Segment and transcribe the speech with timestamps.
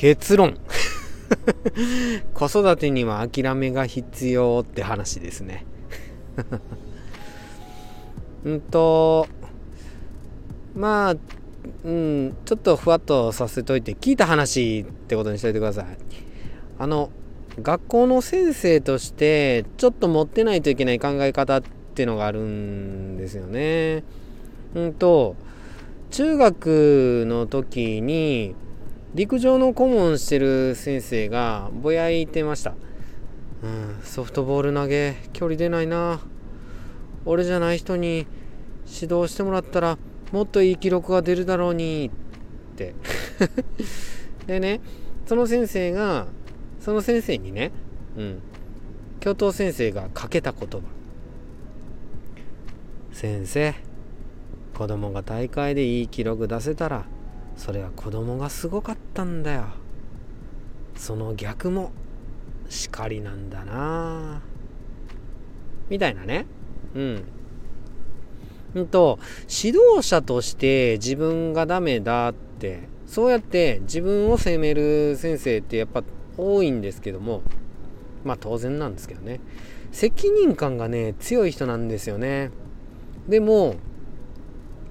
[0.00, 0.56] 結論。
[2.32, 5.66] 子育てには諦めが必要って話ですね。
[8.46, 9.28] うんと
[10.74, 11.16] まあ
[11.84, 15.84] うんちょっとふわっとさせといて聞いた話ってことにしといてください。
[16.78, 17.10] あの
[17.60, 21.62] 学校の先生としてちょっと持ってないといけない考え方っ
[21.94, 24.02] ていうのがあるんですよね。
[24.74, 25.36] うんと
[26.10, 28.54] 中学の時に
[29.14, 32.74] 陸上の顧問してる先生がぼやいてました、
[33.62, 36.20] うん、ソフトボール投げ距離出ないな。
[37.26, 38.26] 俺じゃない人に
[38.86, 39.98] 指導してもらったら
[40.32, 42.10] もっといい記録が出るだろうに
[42.72, 42.94] って。
[44.46, 44.80] でね
[45.26, 46.26] その先生が
[46.80, 47.72] その先生にね、
[48.16, 48.42] うん、
[49.18, 50.80] 教頭先生がかけた言葉。
[53.12, 53.74] 先生
[54.72, 57.04] 子供が大会でいい記録出せたら
[57.60, 59.66] それは子供がすごかったんだよ。
[60.96, 61.92] その逆も
[62.70, 64.40] 叱りなんだな。
[65.90, 66.46] みたいなね。
[66.94, 67.24] うん。
[68.76, 76.02] うんと指導者として自分がダメだってそうやって自分を責める先生ってやっぱ
[76.38, 77.42] 多いんですけども
[78.24, 79.38] まあ当然なんですけどね。
[79.92, 82.52] 責任感がね強い人なんですよね。
[83.28, 83.74] でも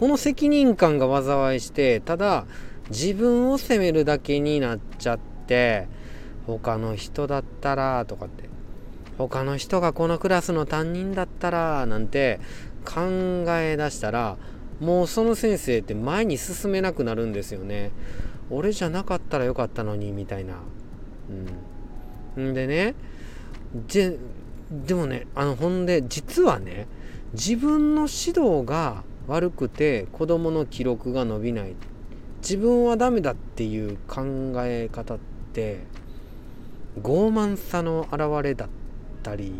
[0.00, 2.46] この責任感が災いしてただ
[2.88, 5.88] 自分を責めるだけになっちゃって
[6.46, 8.48] 他の人だったらとかって
[9.18, 12.40] 他の人がこのクラスの担任だったらなんて
[12.86, 14.38] 考え出したら
[14.80, 17.90] もうその先生って前に進めなくなるんですよね。
[18.48, 20.54] 俺じゃなかったらよかったのにみたいな。
[22.38, 22.52] うん。
[22.52, 22.94] んでね
[23.86, 24.16] で
[24.70, 26.86] でもねあのほんで実はね
[27.34, 31.76] 自分の指導が悪くて子供の記録が伸びない。
[32.42, 34.24] 自分はダメだっていう考
[34.56, 35.18] え方っ
[35.52, 35.84] て
[37.00, 38.68] 傲慢さの表れだっ
[39.22, 39.52] たり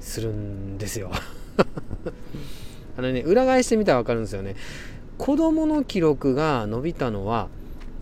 [0.00, 1.12] するんですよ。
[2.98, 4.56] あのね裏返してみたら分かるんですよね。
[5.18, 7.48] 子供の記録が伸びたのは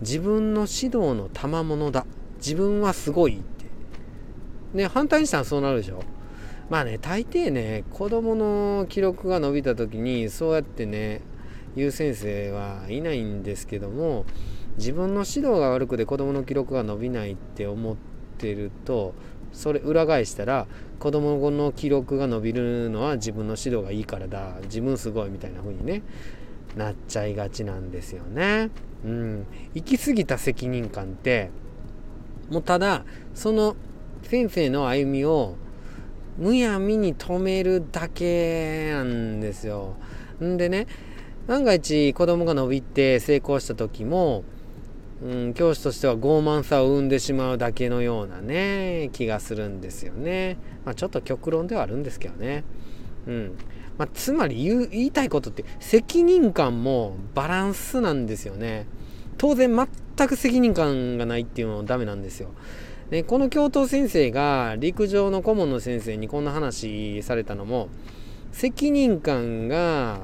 [0.01, 2.07] 自分の指導の賜物だ。
[2.37, 3.43] 自分はすごいって。
[4.73, 6.01] ね反対にしたらそうなるでしょ。
[6.69, 11.21] まあね大抵ね子供の記録が伸びた時にそうやってね
[11.75, 14.25] 言う先生はいないんですけども
[14.77, 17.95] 自分の指導が悪くて子供の記録が伸びないって思っ
[18.37, 19.13] てると
[19.51, 20.67] それ裏返したら
[20.99, 26.01] 子供の記録が伸びるのは自分の指導がいいからだ自分すごいみたいな風にね
[26.75, 28.71] なっちゃいがちなんですよね。
[29.05, 31.51] うん、行き過ぎた責任感って
[32.49, 33.75] もうただその
[34.23, 35.55] 先生の歩みを
[36.37, 39.95] むやみに止めるだけなんですよ。
[40.43, 40.87] んでね
[41.47, 44.43] 万が一子供が伸びて成功した時も、
[45.23, 50.57] うん、教師としては傲慢さを生んでしまうだけのようなね気がするんですよね。
[50.85, 52.63] まあ、ちょっと極論ではあるんですけどね。
[53.27, 53.57] うん
[53.97, 58.87] まあ、つまり言いたいことって責任感もバランスなんですよね。
[59.37, 59.69] 当然
[60.17, 62.49] 全く責任感がないっていうのはダメなんですよ。
[63.13, 67.89] でこの教頭先生が陸上の顧問の先生にこんな話されたのも
[68.51, 70.19] 責任感が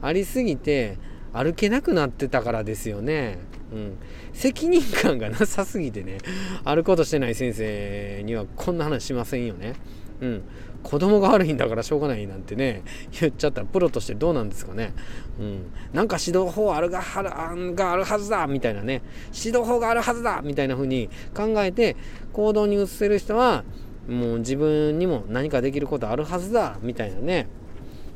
[0.00, 0.98] ありすぎて
[1.32, 3.38] 歩けなくなってたからですよね。
[3.72, 3.98] うん、
[4.32, 6.18] 責任感がなさすぎてね
[6.64, 9.72] 歩こうとしてない先生にはこんな話しませんよね。
[10.20, 10.42] うん、
[10.82, 12.82] 子供が悪いんだからしょうがないなんてね
[13.20, 14.92] 言っちゃったらプロとしてどうなんですかね、
[15.38, 19.02] うん、なんか指導法あるがはるあんがあるはずだみたいなね。
[19.34, 21.96] 指導法があるはずだみたいな風に考えて
[22.32, 23.64] 行動に移せる人は
[24.08, 27.48] もう自分にも何かできることあるはずだみたいなね。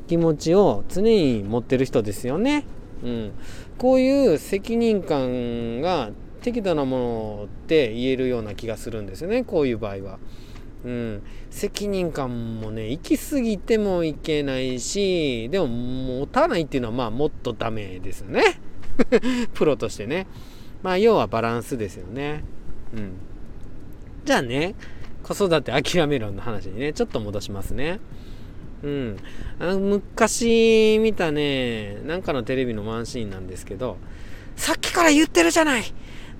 [0.07, 2.65] 気持ちを常に持ってる人ですよね。
[3.03, 3.31] うん、
[3.77, 6.11] こういう責任感が
[6.41, 10.19] 適度なものって言えるような気がするんですよねこういう場合は。
[10.85, 18.59] うん、責任感もね行き過ぎてもいけないしでも持たないっていうのはまあもっとダメですよね。
[19.53, 20.27] プロとしてね。
[20.81, 22.43] まあ要はバランスですよね。
[22.95, 23.11] うん。
[24.25, 24.75] じゃあね
[25.23, 27.99] 子育て諦めろの話にねちょっと戻しますね。
[28.83, 29.17] うん。
[29.59, 33.97] あの昔見たねなんかのテレビのワンシーンなんですけど
[34.57, 35.83] さっきから言ってるじゃない。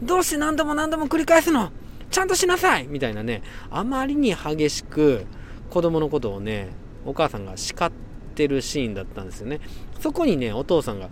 [0.01, 1.71] どうして何度も何度も繰り返すの。
[2.13, 5.25] ちゃんとしなさいみたいなね、あまりに激しく
[5.71, 6.69] 子供のことをね、
[7.05, 7.91] お母さんが叱っ
[8.35, 9.59] てるシーンだったんですよね。
[9.99, 11.09] そこにね、お父さんが、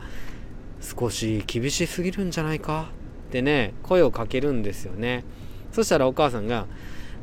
[0.80, 2.92] 少し厳しすぎるんじゃないか？
[3.30, 5.24] ってね、声をかけるんですよね。
[5.72, 6.68] そしたらお母さんが、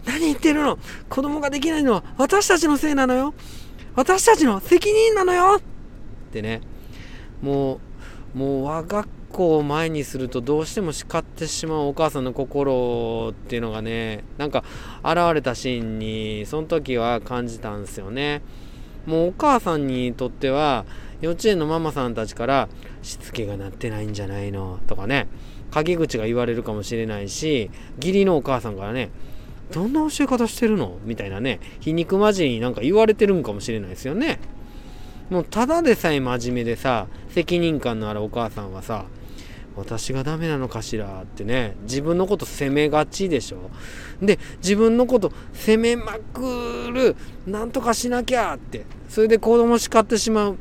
[0.05, 0.79] 何言ってるの？
[1.09, 3.33] 子供ができないのは私たちのせいなのよ
[3.95, 5.63] 私たちの責任なのよっ
[6.33, 6.63] てね、
[7.43, 7.81] も
[8.35, 14.65] う、もう我が子を前にするとどうしても叱ってしまうお母さんの心っていうのがねなんか
[15.05, 18.43] 現れたシーンにその時は感じたんですよね。
[19.07, 20.85] もうお母さんにとっては
[21.21, 22.69] 幼稚園のママさんたちから
[23.03, 24.81] しつけがなってないんじゃないの？
[24.87, 25.29] とかね
[25.71, 29.11] 陰口が言われるかもしれないし義理のお母さんからね
[29.73, 30.99] どんな教え方してるの？
[31.05, 34.41] みたいなね皮肉交じりになんか言われてるんかもしれないですよね。
[35.31, 39.05] もうただでさえ真面目でさ責任感のあるお母さんはさ
[39.79, 43.71] 私がダメなのかしらってね自分のこと責めがちでしょ。
[44.21, 47.17] で自分のこと責めまくる
[47.47, 50.57] なんとかしなきゃってそれで子供叱ってしまう。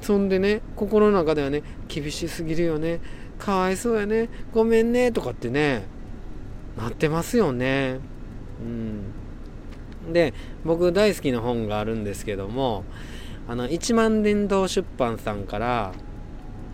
[0.00, 3.00] そんでね心の中ではね厳しすぎるよね。
[3.38, 4.28] かわいそうやね。
[4.52, 5.12] ごめんね。
[5.12, 5.86] とかってね
[6.76, 8.00] なってますよね。
[8.60, 10.12] うん。
[10.12, 10.34] で
[10.64, 12.84] 僕大好きな本があるんですけども
[13.46, 15.92] あの一万年堂出版さんから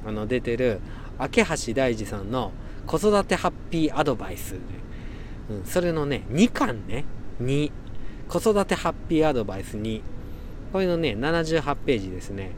[0.06, 0.81] あの出てる
[1.19, 2.53] 明橋大二さんの
[2.87, 4.57] 子育てハッピーアドバイス、
[5.51, 7.05] うん、それのね2巻ね。
[7.43, 7.71] 2
[8.29, 10.03] 子育てハッピーアドバイス2
[10.73, 12.53] これのね78ページですね。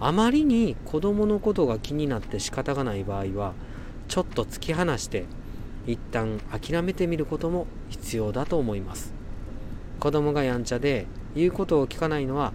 [0.00, 3.54] あまりに子供のことが気になって仕方がない場合は
[4.06, 5.24] ちょっと突き放して
[5.86, 9.12] 一旦諦めてみることも必要だと思います。
[9.98, 12.52] 子供がやんちゃで言うことを聞かないのは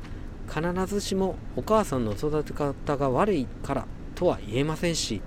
[0.48, 3.86] 必ずしもお母さんの育て方が悪いから。
[4.16, 5.22] とは言えませんし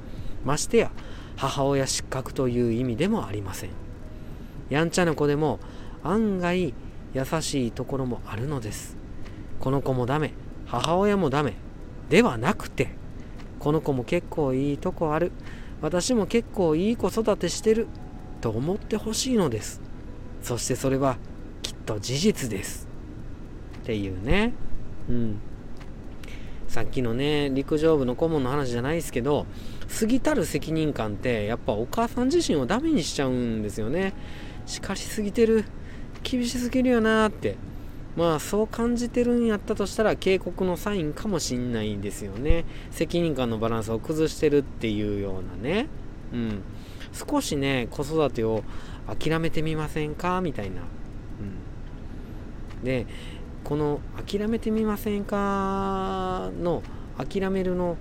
[0.44, 0.90] ましてや
[1.36, 3.70] 母親失格という意味でもありません。
[4.70, 5.60] やんちゃな子でも
[6.02, 6.74] 案外
[7.14, 8.96] 優しいところもあるのです。
[9.60, 10.32] この子もダメ
[10.66, 11.54] 母親もダメ
[12.08, 12.90] ではなくて
[13.58, 15.32] この子も結構いいとこある
[15.80, 17.86] 私も結構いい子育てしてる
[18.40, 19.80] と思ってほしいのです。
[20.42, 21.16] そしてそれは
[21.62, 22.86] きっと事実です。
[23.82, 24.52] っていうね。
[25.08, 25.38] うん。
[26.76, 29.46] さっきのね陸上部の顧問の話じゃないですけど
[29.98, 34.12] 過ぎたる責任感ってやっぱお母さん自身をダメにしちゃうんですよね。
[34.66, 35.64] 叱りすぎてる。
[36.22, 37.56] 厳しすぎるよなって。
[38.14, 42.66] まあそう感じてるんやったとしたら警告のサインかもしんないんですよね。
[42.90, 45.86] 責任感のバランスを崩してるっていうようなね。
[46.34, 46.62] うん。
[47.14, 48.64] 少しね子育てを
[49.06, 50.42] 諦めてみませんか？
[50.42, 53.06] みたいな、うん、で
[53.68, 56.84] この「諦めてみませんか?」の
[57.18, 57.96] 「諦める」の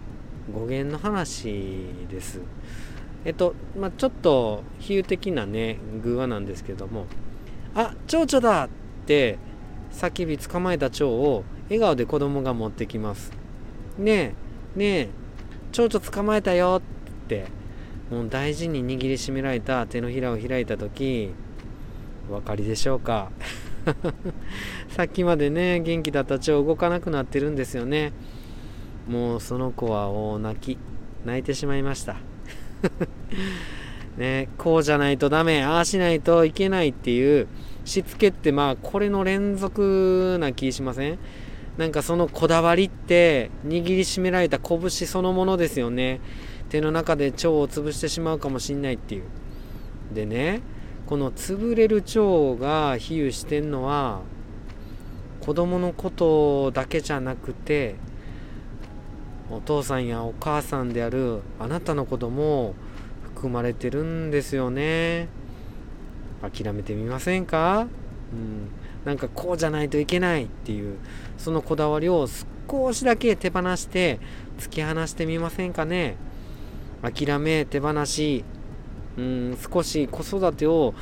[0.53, 2.39] 語源の話です。
[3.25, 7.07] えっと、まあ、ちょっと比喩的なね偶話なんですけども
[7.73, 8.69] 「あ蝶々だ!」っ
[9.07, 9.39] て
[9.91, 13.31] 叫び捕まえた蝶を笑顔で子供が持ってきます。
[13.97, 14.35] ね
[14.75, 15.09] えねえ
[15.71, 16.79] 蝶々捕まえたよ
[17.25, 17.45] って
[18.11, 21.31] もう大事に握りしめられた手のひらを開いた時
[22.29, 23.31] お分かりでしょうか？
[24.89, 28.13] さっきまでね元気だった蝶動かなくなってるんですよね。
[29.07, 30.77] もうその子は大泣き。
[31.25, 32.17] 泣いてしまいました。
[34.17, 35.63] ねこうじゃないとダメ。
[35.63, 37.47] ああしないといけないっていう
[37.83, 41.19] しつけってまあこれの連続な気しません？
[41.77, 46.21] なんかそのこだわりって握りしめられた拳そのものですよね。
[46.69, 49.23] 手の中で腸を潰してしまうかもしんないっていう。
[50.13, 50.61] でね
[51.05, 54.21] この潰れる腸が比喩してんのは
[55.41, 57.95] 子供のことだけじゃなくて
[59.51, 62.73] お父さんやお母さんであるあなたのことも
[63.23, 65.27] 含まれてるんですよね。
[66.41, 67.87] 諦めてみませんか、
[68.33, 68.69] うん、
[69.05, 70.97] なんかこうじゃないといけないっていう
[71.37, 72.27] そのこだわりを
[72.67, 74.19] 少しだけ手放して
[74.57, 76.15] 突き放してみませんかね？
[77.01, 78.43] 諦め手放し
[79.17, 80.93] うん少し子育てを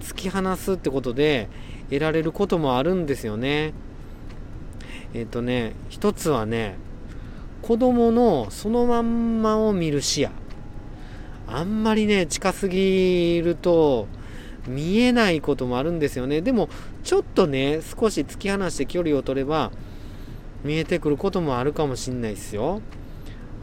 [0.00, 1.48] 突き放すってことで
[1.88, 3.72] 得られることもあるんですよね。
[5.14, 6.76] えっ、ー、とね一つはね
[7.62, 10.30] 子供のそのまんまを見る視野。
[11.46, 14.06] あんまりね近すぎると
[14.66, 16.40] 見えないこともあるんですよね。
[16.40, 16.68] でも
[17.04, 19.70] ちょっとね少し突き放して距離を取れば
[20.64, 22.80] 見えてくることもあるかもしんないですよ。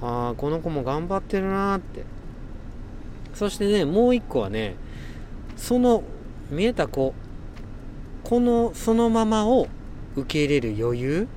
[0.01, 2.18] ああこの子も頑張ってるなーって。
[3.39, 4.75] そしてねもう一個はね
[5.55, 6.03] その
[6.51, 7.13] 見えた子
[8.25, 9.69] このそのままを
[10.17, 11.27] 受け入れる余裕、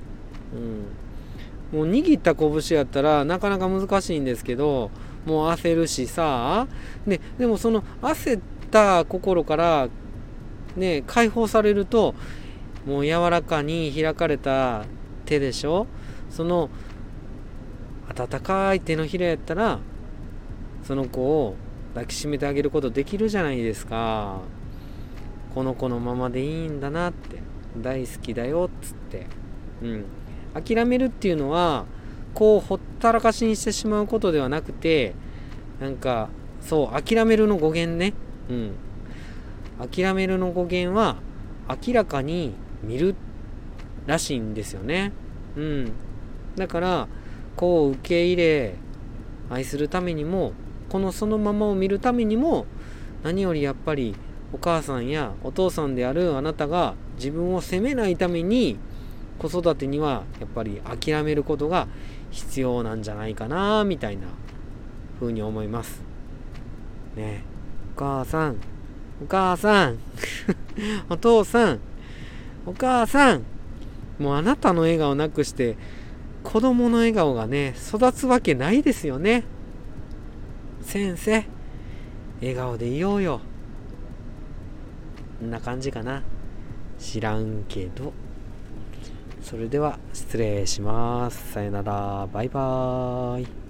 [1.71, 4.91] うん、もう握った拳やったらなかなか難しいんですけど
[5.25, 6.67] もう焦るしさ。
[7.07, 9.87] ででもその焦った心から
[10.75, 12.15] ね解放されると
[12.85, 14.83] もう柔らかに開かれた
[15.23, 15.87] 手でしょ。
[16.29, 16.69] その
[18.09, 19.79] 温かい手のひらやったら
[20.83, 21.55] その子を
[21.93, 24.41] 抱きしめてあげることできるじゃないですか。
[25.53, 27.53] この子のままでいいんだなって。
[27.81, 29.27] 大好きだよっつって。
[29.81, 30.05] うん。
[30.53, 31.85] 諦めるっていうのは
[32.33, 35.15] こうほったらかしにしてしまうことではなくて
[35.81, 36.29] なんか
[36.61, 38.13] そう諦めるの語源ね。
[38.49, 38.71] うん。
[39.91, 41.17] 諦めるの語源は
[41.67, 43.15] 明らかに見る
[44.05, 45.11] らしいんですよね。
[45.55, 45.91] うん。
[46.55, 47.07] だから
[47.55, 48.75] こう受け入れ
[49.49, 50.53] 愛するためにも
[50.93, 52.67] このそのままを見るためにも
[53.23, 54.13] 何よりやっぱり
[54.53, 58.77] お母さんやお父さんであるあなたが自分を責めないために
[59.39, 61.87] 子育てにはやっぱり諦めることが
[62.29, 64.27] 必要なんじゃないかなみたいな
[65.19, 66.03] 風に思います。
[67.15, 67.43] ね。
[67.95, 68.57] お母さん。
[69.19, 69.97] お母さん。
[71.09, 71.79] お父さん。
[72.67, 73.41] お母さん。
[74.19, 75.75] もうあなたの笑顔なくして
[76.43, 79.43] 子供の笑顔がね育つわけないですよね。
[80.83, 81.43] 先生
[82.39, 83.39] 笑顔でいようよ。
[85.39, 86.21] こんな感じかな。
[86.99, 88.13] 知らんけど。
[89.41, 91.53] それでは失礼します。
[91.53, 92.27] さよなら。
[92.31, 93.62] バイバーイ。